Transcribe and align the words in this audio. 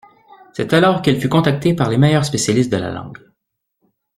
C’est 0.53 0.73
alors 0.73 1.03
qu’elle 1.03 1.21
fut 1.21 1.29
contactée 1.29 1.75
par 1.75 1.87
les 1.91 1.99
meilleurs 1.99 2.25
spécialistes 2.25 2.71
de 2.71 2.77
la 2.77 2.89
langue 2.89 3.19